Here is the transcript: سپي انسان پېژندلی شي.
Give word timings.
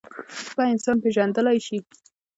سپي 0.47 0.65
انسان 0.73 0.97
پېژندلی 1.03 1.57
شي. 1.65 1.77